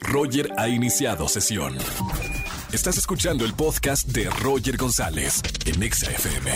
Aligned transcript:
Roger 0.00 0.50
ha 0.56 0.68
iniciado 0.68 1.28
sesión. 1.28 1.74
Estás 2.72 2.98
escuchando 2.98 3.44
el 3.44 3.54
podcast 3.54 4.08
de 4.08 4.28
Roger 4.42 4.76
González 4.76 5.42
en 5.66 5.82
Exa 5.82 6.10
FM. 6.10 6.50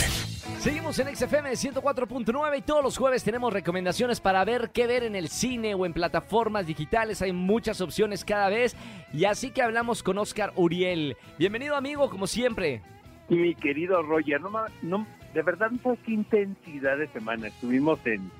Seguimos 0.61 0.98
en 0.98 1.14
XFM 1.16 1.50
104.9 1.50 2.58
y 2.58 2.62
todos 2.62 2.84
los 2.84 2.96
jueves 2.96 3.24
tenemos 3.24 3.53
recomendaciones 3.53 4.21
para 4.21 4.45
ver 4.45 4.71
qué 4.72 4.87
ver 4.87 5.03
en 5.03 5.16
el 5.16 5.29
cine 5.29 5.74
o 5.74 5.87
en 5.87 5.92
plataformas 5.92 6.66
digitales. 6.66 7.22
Hay 7.22 7.32
muchas 7.32 7.80
opciones 7.80 8.24
cada 8.24 8.48
vez 8.48 8.76
y 9.13 9.24
así 9.24 9.51
que 9.51 9.62
hablamos 9.62 10.03
con 10.03 10.19
Oscar 10.19 10.53
Uriel. 10.54 11.17
Bienvenido 11.38 11.74
amigo, 11.74 12.10
como 12.10 12.26
siempre. 12.26 12.83
Mi 13.28 13.54
querido 13.54 14.03
Roger, 14.03 14.40
no, 14.40 14.51
no, 14.83 15.06
de 15.35 15.42
verdad 15.42 15.71
no 15.71 15.78
sabes 15.83 15.99
qué 16.05 16.12
intensidad 16.12 16.98
de 16.98 17.09
semana. 17.09 17.48
Estuvimos 17.48 17.98
en, 18.05 18.30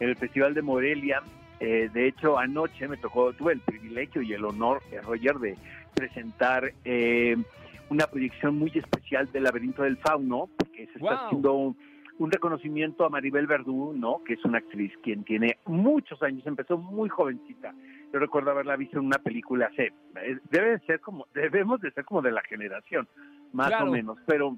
en 0.00 0.08
el 0.08 0.16
Festival 0.16 0.54
de 0.54 0.62
Morelia. 0.62 1.22
Eh, 1.60 1.90
de 1.92 2.06
hecho, 2.06 2.38
anoche 2.38 2.86
me 2.88 2.96
tocó, 2.96 3.32
tuve 3.32 3.54
el 3.54 3.60
privilegio 3.60 4.22
y 4.22 4.32
el 4.32 4.44
honor, 4.44 4.80
eh, 4.92 5.00
Roger, 5.00 5.36
de 5.38 5.56
presentar 5.94 6.72
eh, 6.84 7.36
una 7.90 8.06
proyección 8.06 8.58
muy 8.58 8.70
especial 8.74 9.30
del 9.32 9.44
Laberinto 9.44 9.82
del 9.82 9.96
Fauno, 9.96 10.48
porque 10.56 10.86
se 10.92 10.98
está 10.98 11.26
haciendo 11.26 11.54
un, 11.54 11.76
un 12.18 12.30
reconocimiento 12.30 13.04
a 13.04 13.08
Maribel 13.08 13.46
Verdú, 13.46 13.92
¿no? 13.96 14.22
Que 14.24 14.34
es 14.34 14.44
una 14.44 14.58
actriz 14.58 14.92
quien 15.02 15.24
tiene 15.24 15.58
muchos 15.66 16.22
años, 16.22 16.46
empezó 16.46 16.76
muy 16.78 17.08
jovencita. 17.08 17.74
Yo 18.12 18.18
recuerdo 18.18 18.50
haberla 18.50 18.76
visto 18.76 18.98
en 18.98 19.06
una 19.06 19.18
película 19.18 19.66
hace, 19.66 19.92
eh, 20.22 20.38
debe 20.50 20.70
de 20.70 20.78
ser 20.80 21.00
como, 21.00 21.26
debemos 21.34 21.80
de 21.80 21.90
ser 21.92 22.04
como 22.04 22.22
de 22.22 22.32
la 22.32 22.42
generación, 22.42 23.08
más 23.52 23.68
Claro. 23.68 23.86
o 23.88 23.92
menos, 23.92 24.18
pero 24.26 24.56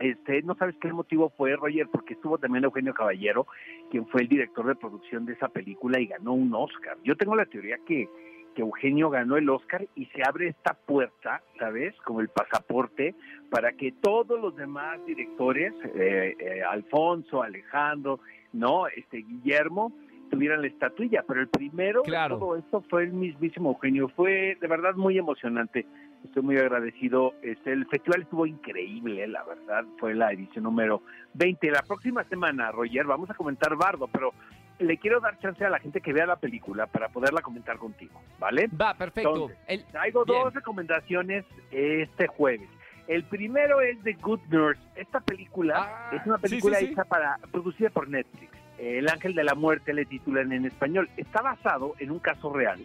este, 0.00 0.42
no 0.42 0.54
sabes 0.54 0.76
qué 0.80 0.92
motivo 0.92 1.32
fue, 1.36 1.56
Roger, 1.56 1.88
porque 1.90 2.14
estuvo 2.14 2.38
también 2.38 2.64
Eugenio 2.64 2.94
Caballero, 2.94 3.46
quien 3.90 4.06
fue 4.06 4.22
el 4.22 4.28
director 4.28 4.66
de 4.66 4.74
producción 4.74 5.24
de 5.26 5.32
esa 5.34 5.48
película 5.48 6.00
y 6.00 6.06
ganó 6.06 6.32
un 6.34 6.54
Oscar. 6.54 6.96
Yo 7.04 7.16
tengo 7.16 7.34
la 7.34 7.46
teoría 7.46 7.78
que, 7.86 8.08
que 8.54 8.62
Eugenio 8.62 9.10
ganó 9.10 9.36
el 9.36 9.48
Oscar 9.48 9.86
y 9.94 10.06
se 10.06 10.22
abre 10.26 10.48
esta 10.48 10.74
puerta, 10.74 11.42
¿sabes? 11.58 11.94
Como 12.04 12.20
el 12.20 12.28
pasaporte 12.28 13.14
para 13.50 13.72
que 13.72 13.92
todos 13.92 14.40
los 14.40 14.56
demás 14.56 14.98
directores, 15.06 15.72
eh, 15.94 16.36
eh, 16.38 16.62
Alfonso, 16.62 17.42
Alejandro, 17.42 18.20
no, 18.52 18.86
este 18.88 19.18
Guillermo, 19.18 19.92
tuvieran 20.30 20.60
la 20.60 20.66
estatuilla, 20.68 21.24
pero 21.26 21.40
el 21.40 21.48
primero 21.48 22.02
Claro. 22.02 22.34
de 22.36 22.40
todo 22.40 22.56
esto 22.56 22.84
fue 22.90 23.04
el 23.04 23.12
mismísimo 23.12 23.70
Eugenio. 23.70 24.08
Fue 24.08 24.56
de 24.60 24.66
verdad 24.66 24.94
muy 24.94 25.18
emocionante. 25.18 25.86
Estoy 26.26 26.42
muy 26.42 26.56
agradecido. 26.58 27.34
Este, 27.42 27.72
el 27.72 27.86
festival 27.86 28.22
estuvo 28.22 28.46
increíble, 28.46 29.26
la 29.26 29.42
verdad. 29.44 29.84
Fue 29.98 30.14
la 30.14 30.32
edición 30.32 30.64
número 30.64 31.02
20. 31.34 31.70
La 31.70 31.82
próxima 31.82 32.24
semana, 32.24 32.70
Roger, 32.72 33.04
vamos 33.06 33.30
a 33.30 33.34
comentar 33.34 33.74
Bardo, 33.76 34.06
pero 34.08 34.32
le 34.78 34.98
quiero 34.98 35.20
dar 35.20 35.38
chance 35.38 35.64
a 35.64 35.70
la 35.70 35.78
gente 35.78 36.00
que 36.00 36.12
vea 36.12 36.26
la 36.26 36.36
película 36.36 36.86
para 36.86 37.08
poderla 37.08 37.40
comentar 37.40 37.78
contigo, 37.78 38.20
¿vale? 38.38 38.68
Va, 38.78 38.94
perfecto. 38.94 39.30
Entonces, 39.32 39.58
El- 39.66 39.84
Traigo 39.86 40.24
Bien. 40.24 40.42
dos 40.42 40.54
recomendaciones 40.54 41.44
este 41.70 42.26
jueves. 42.26 42.68
El 43.08 43.24
primero 43.24 43.80
es 43.80 44.02
The 44.02 44.14
Good 44.14 44.40
Nurse. 44.50 44.82
Esta 44.96 45.20
película 45.20 45.74
Ah, 45.78 46.16
es 46.16 46.26
una 46.26 46.38
película 46.38 46.78
sí, 46.78 46.86
sí. 46.86 46.92
hecha 46.92 47.04
para 47.04 47.38
producida 47.52 47.88
por 47.90 48.08
Netflix. 48.08 48.50
El 48.78 49.08
Ángel 49.08 49.34
de 49.34 49.44
la 49.44 49.54
Muerte 49.54 49.94
le 49.94 50.04
titulan 50.04 50.52
en 50.52 50.66
español. 50.66 51.08
Está 51.16 51.40
basado 51.40 51.94
en 52.00 52.10
un 52.10 52.18
caso 52.18 52.52
real. 52.52 52.80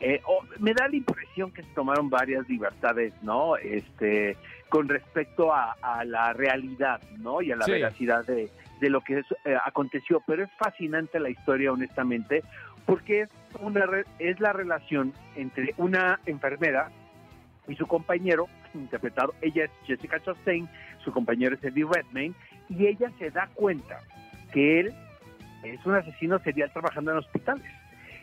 Eh, 0.00 0.20
me 0.58 0.74
da 0.74 0.88
la 0.88 0.96
impresión 0.96 1.50
que 1.52 1.62
se 1.62 1.70
tomaron 1.74 2.10
varias 2.10 2.48
libertades, 2.48 3.12
¿no? 3.22 3.56
Este, 3.56 4.36
con 4.68 4.88
respecto 4.88 5.52
a, 5.54 5.72
a 5.80 6.04
la 6.04 6.32
realidad, 6.32 7.00
¿no? 7.18 7.40
Y 7.40 7.52
a 7.52 7.56
la 7.56 7.64
Sí. 7.64 7.72
veracidad 7.72 8.26
de, 8.26 8.50
de 8.80 8.90
lo 8.90 9.00
que 9.00 9.20
es, 9.20 9.26
eh, 9.44 9.56
aconteció. 9.64 10.22
Pero 10.26 10.44
es 10.44 10.50
fascinante 10.58 11.18
la 11.18 11.30
historia, 11.30 11.72
honestamente, 11.72 12.42
porque 12.84 13.22
es 13.22 13.28
una 13.60 13.86
re- 13.86 14.04
es 14.18 14.38
la 14.40 14.52
relación 14.52 15.12
entre 15.34 15.74
una 15.78 16.20
enfermera 16.26 16.90
y 17.68 17.74
su 17.74 17.86
compañero 17.86 18.46
interpretado 18.74 19.34
ella 19.40 19.64
es 19.64 19.70
Jessica 19.86 20.20
Chastain 20.22 20.68
su 21.02 21.10
compañero 21.10 21.56
es 21.56 21.64
Eddie 21.64 21.86
Redmayne 21.90 22.34
y 22.68 22.86
ella 22.86 23.10
se 23.18 23.30
da 23.30 23.48
cuenta 23.54 23.98
que 24.52 24.80
él 24.80 24.94
es 25.64 25.84
un 25.86 25.94
asesino 25.96 26.38
serial 26.40 26.70
trabajando 26.72 27.10
en 27.12 27.16
hospitales 27.16 27.64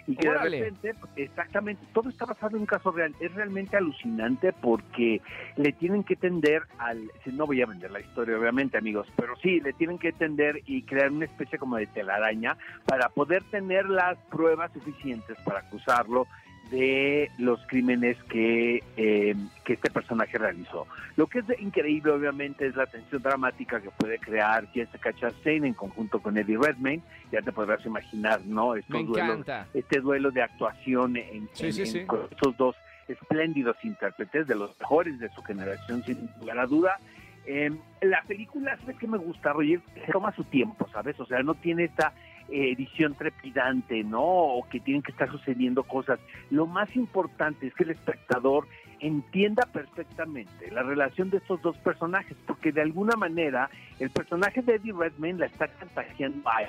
y 0.07 0.15
que 0.15 0.29
Órale. 0.29 0.57
de 0.57 0.65
repente 0.65 0.95
exactamente 1.15 1.83
todo 1.93 2.09
está 2.09 2.25
basado 2.25 2.55
en 2.55 2.61
un 2.61 2.65
caso 2.65 2.91
real 2.91 3.15
es 3.19 3.33
realmente 3.33 3.77
alucinante 3.77 4.53
porque 4.53 5.21
le 5.55 5.71
tienen 5.73 6.03
que 6.03 6.15
tender 6.15 6.63
al 6.77 7.09
no 7.31 7.45
voy 7.45 7.61
a 7.61 7.65
vender 7.65 7.91
la 7.91 8.01
historia 8.01 8.37
obviamente 8.37 8.77
amigos 8.77 9.07
pero 9.15 9.35
sí 9.37 9.59
le 9.61 9.73
tienen 9.73 9.97
que 9.97 10.11
tender 10.11 10.61
y 10.65 10.83
crear 10.83 11.11
una 11.11 11.25
especie 11.25 11.57
como 11.57 11.77
de 11.77 11.87
telaraña 11.87 12.57
para 12.85 13.09
poder 13.09 13.43
tener 13.45 13.85
las 13.89 14.17
pruebas 14.29 14.71
suficientes 14.73 15.37
para 15.45 15.59
acusarlo 15.59 16.27
de 16.72 17.29
los 17.38 17.59
crímenes 17.68 18.18
que, 18.24 18.84
eh, 18.97 19.35
que 19.63 19.74
este 19.74 19.91
personaje 19.91 20.38
realizó. 20.38 20.88
Lo 21.16 21.28
que 21.28 21.40
es 21.40 21.46
increíble, 21.59 22.12
obviamente, 22.12 22.66
es 22.66 22.75
la 22.75 22.85
tensión 22.88 23.22
dramática 23.22 23.79
que 23.81 23.90
puede 23.91 24.18
crear 24.18 24.68
Jessica 24.72 25.13
Chastain 25.13 25.66
en 25.66 25.74
conjunto 25.74 26.19
con 26.22 26.38
Eddie 26.38 26.57
Redmayne. 26.57 27.03
Ya 27.31 27.41
te 27.41 27.51
podrás 27.51 27.85
imaginar, 27.85 28.41
¿no? 28.46 28.75
Estos 28.75 28.96
Me 29.01 29.03
duelos, 29.07 29.40
encanta. 29.40 29.68
este 29.74 30.00
duelo 30.00 30.31
de 30.31 30.41
actuación 30.41 31.18
en, 31.18 31.47
Sí, 31.53 31.68
en- 31.68 31.74
sí, 31.74 31.81
en- 31.81 31.88
sí. 31.88 32.06
con 32.06 32.22
estos 32.31 32.57
dos 32.57 32.75
espléndidos 33.07 33.75
intérpretes, 33.84 34.47
de 34.47 34.56
los 34.56 34.72
mejores 34.80 35.19
de 35.19 35.30
su 35.30 35.41
generación, 35.44 36.03
sin 36.03 36.30
lugar 36.40 36.59
a 36.59 36.66
duda. 36.66 36.97
Eh, 37.45 37.69
la 38.01 38.24
película, 38.24 38.78
¿sabes 38.78 38.95
qué 38.97 39.06
me 39.07 39.18
gusta, 39.18 39.51
Roger? 39.51 39.81
Se 40.06 40.12
toma 40.12 40.34
su 40.34 40.45
tiempo, 40.45 40.88
¿sabes? 40.94 41.19
O 41.19 41.25
sea, 41.25 41.44
no 41.44 41.53
tiene 41.56 41.84
esta 41.84 42.13
edición 42.53 43.15
trepidante, 43.15 44.03
¿no? 44.03 44.21
O 44.21 44.67
que 44.69 44.79
tienen 44.79 45.01
que 45.01 45.11
estar 45.11 45.29
sucediendo 45.31 45.83
cosas. 45.83 46.19
Lo 46.51 46.67
más 46.67 46.95
importante 46.95 47.67
es 47.67 47.73
que 47.73 47.83
el 47.83 47.91
espectador 47.91 48.67
entienda 48.99 49.63
perfectamente 49.73 50.71
la 50.71 50.83
relación 50.83 51.29
de 51.29 51.37
estos 51.37 51.61
dos 51.61 51.75
personajes, 51.77 52.37
porque 52.47 52.71
de 52.71 52.81
alguna 52.81 53.15
manera 53.17 53.69
el 53.99 54.09
personaje 54.11 54.61
de 54.61 54.75
Eddie 54.75 54.93
Redmayne 54.93 55.39
la 55.39 55.45
está 55.47 55.67
contagiando 55.67 56.47
a. 56.49 56.61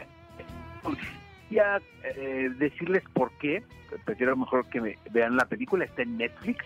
Quería 1.48 1.80
eh, 2.02 2.50
decirles 2.58 3.04
por 3.12 3.30
qué, 3.38 3.62
prefiero 4.04 4.36
mejor 4.36 4.68
que 4.70 4.80
me 4.80 4.98
vean 5.12 5.36
la 5.36 5.44
película, 5.44 5.84
está 5.84 6.02
en 6.02 6.16
Netflix 6.16 6.64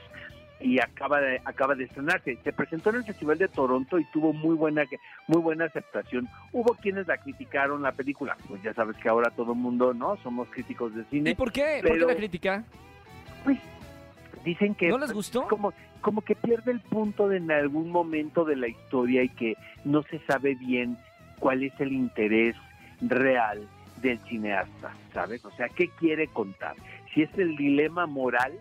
y 0.61 0.81
acaba 0.81 1.21
de 1.21 1.41
acaba 1.45 1.75
de 1.75 1.85
estrenarse. 1.85 2.39
Se 2.43 2.53
presentó 2.53 2.91
en 2.91 2.97
el 2.97 3.05
Festival 3.05 3.39
de 3.39 3.49
Toronto 3.49 3.99
y 3.99 4.05
tuvo 4.07 4.33
muy 4.33 4.57
buena 4.57 4.85
muy 5.27 5.41
buena 5.41 5.67
aceptación. 5.67 6.29
Hubo 6.53 6.75
quienes 6.75 7.07
la 7.07 7.19
criticaron 7.19 7.83
la 7.83 7.93
película, 7.93 8.37
pues 8.49 8.63
ya 8.63 8.75
sabes 8.75 8.97
que 8.97 9.09
ahora 9.09 9.31
todo 9.31 9.53
el 9.53 9.59
mundo, 9.59 9.95
¿no? 9.95 10.17
Somos 10.23 10.49
críticos 10.49 10.95
de 10.95 11.03
¿Y 11.03 11.05
cine. 11.11 11.35
por 11.35 11.53
qué? 11.53 11.81
¿Por 11.83 11.99
qué 11.99 12.05
la 12.07 12.17
crítica? 12.17 12.65
Pues 13.45 13.59
dicen 14.45 14.75
que 14.75 14.89
¿No 14.89 14.99
les 14.99 15.13
gustó? 15.13 15.47
como 15.49 15.73
como 16.01 16.23
que 16.23 16.35
pierde 16.37 16.71
el 16.73 16.81
punto 16.81 17.29
de 17.29 17.39
en 17.39 17.51
algún 17.51 17.91
momento 17.91 18.45
de 18.45 18.57
la 18.57 18.69
historia 18.69 19.23
y 19.23 19.29
que 19.29 19.55
no 19.85 20.03
se 20.05 20.21
sabe 20.21 20.55
bien 20.55 20.97
cuál 21.39 21.63
es 21.63 21.73
el 21.81 21.93
interés 21.93 22.55
real 23.01 23.67
del 24.01 24.19
cineasta, 24.21 24.93
¿sabes? 25.13 25.45
O 25.45 25.51
sea, 25.53 25.69
¿qué 25.69 25.89
quiere 25.89 26.29
contar? 26.29 26.77
Si 27.13 27.23
es 27.23 27.31
el 27.37 27.57
dilema 27.57 28.07
moral, 28.07 28.53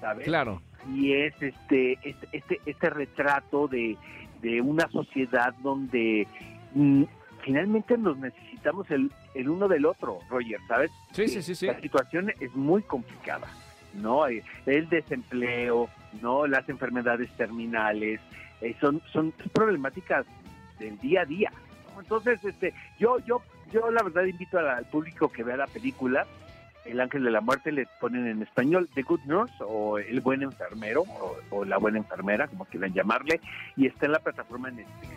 ¿sabes? 0.00 0.24
Claro. 0.24 0.62
Y 0.94 1.12
es 1.12 1.34
este 1.40 1.98
este 2.02 2.28
este, 2.32 2.60
este 2.66 2.90
retrato 2.90 3.68
de, 3.68 3.96
de 4.42 4.60
una 4.60 4.88
sociedad 4.88 5.54
donde 5.62 6.26
mm, 6.74 7.04
finalmente 7.42 7.96
nos 7.96 8.18
necesitamos 8.18 8.90
el, 8.90 9.10
el 9.34 9.48
uno 9.48 9.68
del 9.68 9.86
otro, 9.86 10.18
Roger, 10.28 10.58
¿sabes? 10.68 10.90
Sí, 11.12 11.28
sí, 11.28 11.42
sí, 11.42 11.54
sí. 11.54 11.66
La 11.66 11.80
situación 11.80 12.32
es 12.40 12.54
muy 12.54 12.82
complicada, 12.82 13.48
¿no? 13.94 14.26
Eh, 14.28 14.42
El 14.66 14.88
desempleo, 14.88 15.88
¿no? 16.20 16.46
Las 16.46 16.68
enfermedades 16.68 17.30
terminales, 17.36 18.20
eh, 18.60 18.74
son, 18.80 19.00
son 19.12 19.32
problemáticas 19.52 20.26
del 20.78 20.98
día 20.98 21.22
a 21.22 21.24
día. 21.24 21.52
¿no? 21.94 22.00
Entonces, 22.00 22.42
este, 22.44 22.74
yo, 22.98 23.18
yo, 23.20 23.42
yo 23.72 23.90
la 23.90 24.02
verdad 24.02 24.24
invito 24.24 24.58
al, 24.58 24.68
al 24.68 24.86
público 24.86 25.28
que 25.30 25.42
vea 25.42 25.56
la 25.56 25.66
película. 25.66 26.26
El 26.86 27.00
Ángel 27.00 27.24
de 27.24 27.30
la 27.30 27.40
Muerte 27.40 27.72
le 27.72 27.86
ponen 28.00 28.26
en 28.26 28.42
español 28.42 28.88
The 28.94 29.02
Good 29.02 29.20
Nurse 29.26 29.54
o 29.60 29.98
El 29.98 30.20
Buen 30.20 30.42
Enfermero 30.42 31.02
o, 31.02 31.36
o 31.50 31.64
La 31.64 31.78
Buena 31.78 31.98
Enfermera, 31.98 32.48
como 32.48 32.64
quieran 32.64 32.92
llamarle, 32.92 33.40
y 33.76 33.86
está 33.86 34.06
en 34.06 34.12
la 34.12 34.20
plataforma 34.20 34.70
Netflix. 34.70 35.12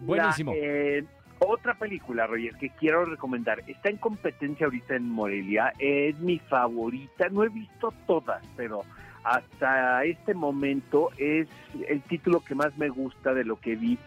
Buenísimo. 0.00 0.52
La, 0.52 0.58
eh, 0.58 1.04
otra 1.40 1.74
película, 1.74 2.26
Roger, 2.26 2.54
que 2.56 2.68
quiero 2.70 3.06
recomendar, 3.06 3.62
está 3.66 3.88
en 3.88 3.96
competencia 3.96 4.66
ahorita 4.66 4.94
en 4.94 5.08
Morelia, 5.08 5.72
es 5.78 6.18
mi 6.20 6.38
favorita, 6.38 7.30
no 7.30 7.44
he 7.44 7.48
visto 7.48 7.94
todas, 8.06 8.44
pero 8.56 8.84
hasta 9.24 10.04
este 10.04 10.34
momento 10.34 11.10
es 11.16 11.48
el 11.88 12.02
título 12.02 12.40
que 12.40 12.54
más 12.54 12.76
me 12.76 12.90
gusta 12.90 13.32
de 13.32 13.44
lo 13.44 13.58
que 13.58 13.74
vi, 13.74 13.98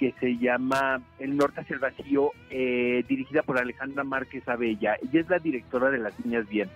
que 0.00 0.14
se 0.18 0.38
llama 0.38 1.02
El 1.18 1.36
Norte 1.36 1.60
hacia 1.60 1.74
el 1.74 1.80
Vacío, 1.80 2.32
eh, 2.48 3.04
dirigida 3.06 3.42
por 3.42 3.58
Alejandra 3.58 4.02
Márquez 4.02 4.48
Abella. 4.48 4.96
Ella 5.02 5.20
es 5.20 5.28
la 5.28 5.38
directora 5.38 5.90
de 5.90 5.98
Las 5.98 6.18
Niñas 6.24 6.48
Bien 6.48 6.70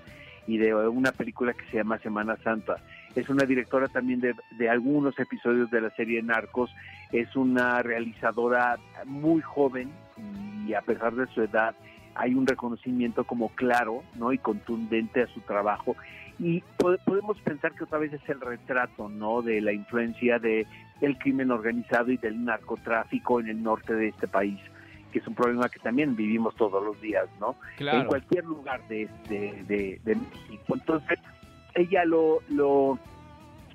y 0.47 0.59
de 0.59 0.75
una 0.75 1.11
película 1.11 1.55
que 1.55 1.65
se 1.71 1.79
llama 1.79 1.97
Semana 2.01 2.37
Santa. 2.45 2.77
Es 3.15 3.31
una 3.31 3.47
directora 3.47 3.89
también 3.89 4.21
de, 4.21 4.35
de 4.59 4.69
algunos 4.69 5.19
episodios 5.19 5.71
de 5.71 5.81
la 5.81 5.89
serie 5.97 6.23
Narcos. 6.23 6.71
Es 7.13 7.35
una 7.35 7.81
realizadora 7.81 8.77
muy 9.07 9.41
joven 9.41 9.91
y 10.69 10.75
a 10.75 10.83
pesar 10.83 11.15
de 11.15 11.27
su 11.29 11.41
edad 11.41 11.75
hay 12.15 12.35
un 12.35 12.47
reconocimiento 12.47 13.25
como 13.25 13.49
claro 13.51 14.03
no 14.17 14.33
y 14.33 14.39
contundente 14.39 15.23
a 15.23 15.27
su 15.29 15.41
trabajo. 15.41 15.97
Y 16.39 16.63
podemos 16.79 17.41
pensar 17.43 17.73
que 17.73 17.85
otra 17.85 17.99
vez 17.99 18.13
es 18.13 18.29
el 18.29 18.41
retrato 18.41 19.09
no 19.09 19.41
de 19.43 19.61
la 19.61 19.73
influencia 19.73 20.39
de 20.39 20.67
el 21.01 21.17
crimen 21.19 21.51
organizado 21.51 22.11
y 22.11 22.17
del 22.17 22.45
narcotráfico 22.45 23.41
en 23.41 23.49
el 23.49 23.63
norte 23.63 23.95
de 23.95 24.09
este 24.09 24.27
país 24.27 24.59
que 25.13 25.21
es 25.21 25.27
un 25.29 25.35
problema 25.37 25.69
que 25.69 25.79
también 25.79 26.17
vivimos 26.17 26.57
todos 26.57 26.85
los 26.85 27.01
días 27.01 27.29
no 27.39 27.55
en 27.79 28.05
cualquier 28.07 28.45
lugar 28.47 28.81
de, 28.89 29.09
de, 29.29 30.01
de, 30.05 30.15
México. 30.17 30.75
Entonces 30.75 31.21
ella 31.77 32.05
lo, 32.05 32.41
lo 32.49 32.99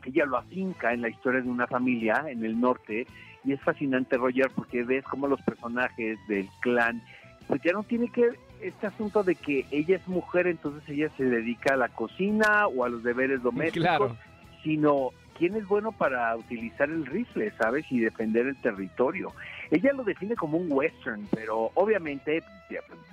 ella 0.03 0.25
lo 0.25 0.35
afinca 0.35 0.91
en 0.91 1.01
la 1.01 1.07
historia 1.07 1.41
de 1.41 1.47
una 1.47 1.65
familia 1.65 2.25
en 2.27 2.43
el 2.43 2.59
norte 2.59 3.07
y 3.45 3.53
es 3.53 3.61
fascinante 3.61 4.17
Roger 4.17 4.51
porque 4.53 4.83
ves 4.83 5.05
cómo 5.05 5.27
los 5.27 5.41
personajes 5.43 6.19
del 6.27 6.49
clan 6.59 7.01
pues 7.49 7.61
ya 7.63 7.73
no 7.73 7.83
tiene 7.83 8.09
que 8.09 8.29
este 8.61 8.87
asunto 8.87 9.23
de 9.23 9.33
que 9.33 9.65
ella 9.71 9.95
es 9.95 10.07
mujer, 10.07 10.45
entonces 10.45 10.87
ella 10.87 11.09
se 11.17 11.23
dedica 11.23 11.73
a 11.73 11.77
la 11.77 11.89
cocina 11.89 12.67
o 12.67 12.85
a 12.85 12.89
los 12.89 13.01
deberes 13.01 13.41
domésticos, 13.41 14.11
sino 14.63 15.09
quién 15.35 15.55
es 15.55 15.67
bueno 15.67 15.91
para 15.91 16.35
utilizar 16.35 16.89
el 16.89 17.07
rifle, 17.07 17.51
¿sabes? 17.57 17.91
Y 17.91 18.01
defender 18.01 18.45
el 18.45 18.55
territorio. 18.61 19.33
Ella 19.71 19.93
lo 19.93 20.03
define 20.03 20.35
como 20.35 20.59
un 20.59 20.67
western, 20.69 21.27
pero 21.33 21.71
obviamente, 21.73 22.43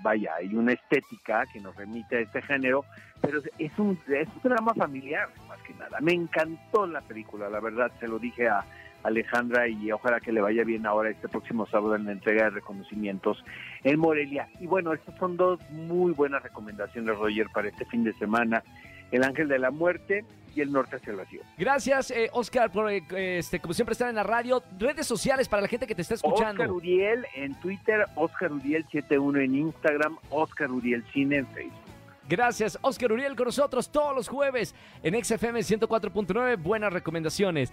vaya, 0.03 0.35
hay 0.35 0.55
una 0.55 0.73
estética 0.75 1.47
que 1.51 1.61
nos 1.61 1.75
remite 1.75 2.19
a 2.19 2.21
este 2.21 2.43
género, 2.43 2.85
pero 3.23 3.41
es 3.59 3.79
un, 3.79 3.99
es 4.09 4.29
un 4.29 4.51
drama 4.51 4.75
familiar, 4.75 5.31
más 5.49 5.59
que 5.63 5.73
nada. 5.75 5.99
Me 6.03 6.13
encantó 6.13 6.87
la 6.87 7.01
película, 7.01 7.49
la 7.49 7.61
verdad, 7.61 7.91
se 8.01 8.07
lo 8.07 8.19
dije 8.19 8.49
a, 8.49 8.67
Alejandra 9.07 9.69
y 9.69 9.91
ojalá 9.93 10.21
que 10.21 10.33
le 10.33 10.41
vaya 10.41 10.65
bien 10.65 10.87
ahora 10.87 11.11
este 11.11 11.29
próximo 11.29 11.67
sábado 11.67 11.95
en 11.97 12.05
la 12.05 12.13
entrega 12.13 12.45
de 12.45 12.51
reconocimientos 12.51 13.43
en 13.85 13.99
Morelia. 13.99 14.49
Y 14.61 14.67
bueno, 14.67 14.93
estas 14.93 15.17
son 15.19 15.37
dos 15.37 15.61
muy 15.71 16.13
buenas 16.13 16.43
recomendaciones, 16.43 17.17
Roger, 17.17 17.47
para 17.53 17.69
este 17.69 17.85
fin 17.87 18.05
de 18.05 18.13
semana. 18.15 18.63
El 19.11 19.23
Ángel 19.23 19.49
de 19.49 19.59
la 19.59 19.71
Muerte 19.71 20.25
y 20.57 20.61
el 20.63 20.73
Norte 20.73 20.97
hacia 20.97 21.13
el 21.13 21.17
Vacío. 21.19 21.43
Gracias, 21.59 22.11
eh, 22.11 22.29
Oscar, 22.33 22.73
por 22.73 22.91
eh, 22.91 23.03
este, 23.39 23.61
como 23.61 23.75
siempre 23.75 23.93
estar 23.93 24.09
en 24.09 24.17
la 24.17 24.25
radio. 24.25 24.63
Redes 24.79 25.07
sociales 25.07 25.49
para 25.49 25.63
la 25.63 25.69
gente 25.69 25.87
que 25.87 25.95
te 25.95 26.03
está 26.03 26.15
escuchando. 26.15 26.63
Oscar 26.63 26.73
Uriel 26.73 27.27
en 27.37 27.55
Twitter, 27.61 28.07
Oscar 28.17 28.51
Uriel71 28.51 29.45
en 29.45 29.55
Instagram, 29.55 30.17
Oscar 30.31 30.71
Uriel 30.71 31.05
Cine 31.13 31.37
en 31.37 31.47
Facebook. 31.49 31.87
Gracias, 32.29 32.77
Oscar 32.83 33.13
Uriel, 33.13 33.37
con 33.37 33.47
nosotros 33.47 33.91
todos 33.91 34.15
los 34.15 34.29
jueves 34.29 34.75
en 35.03 35.23
XFM 35.23 35.61
104.9. 35.61 36.61
Buenas 36.61 36.93
recomendaciones. 36.93 37.73